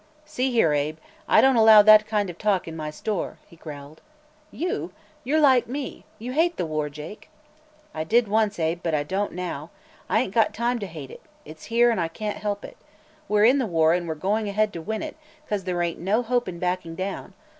[0.25, 0.97] "See here, Abe;
[1.29, 4.01] I don't allow that kind of talk in my store," he growled.
[4.49, 4.91] "You?
[5.23, 7.29] You're like me; you hate the war, Jake."
[7.93, 9.69] "I did once, Abe, but I don't now.
[10.09, 11.21] I ain't got time to hate it.
[11.45, 12.77] It's here, and I can't help it.
[13.29, 15.17] We're in the war and we're going ahead to win it,
[15.47, 17.35] 'cause there ain't no hope in backing down.